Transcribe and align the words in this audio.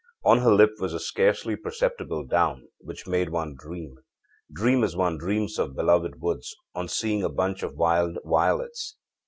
On 0.23 0.39
her 0.39 0.51
lip 0.51 0.71
was 0.79 0.95
a 0.95 0.99
scarcely 0.99 1.55
perceptible 1.55 2.25
down, 2.25 2.67
which 2.79 3.05
made 3.05 3.29
one 3.29 3.53
dream 3.55 3.99
dream 4.51 4.83
as 4.83 4.95
one 4.95 5.19
dreams 5.19 5.59
of 5.59 5.75
beloved 5.75 6.19
woods, 6.19 6.55
on 6.73 6.87
seeing 6.87 7.21
a 7.23 7.29
bunch 7.29 7.61
of 7.61 7.75
wild 7.75 8.17
violets. 8.25 8.97